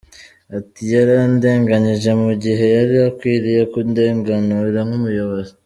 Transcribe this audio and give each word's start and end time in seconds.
Ati 0.57 0.81
“Yarandenganyije 0.93 2.11
mu 2.21 2.31
gihe 2.43 2.65
yari 2.75 2.95
akwiriye 3.09 3.61
kundenganura 3.71 4.79
nk’umuyobozi. 4.87 5.51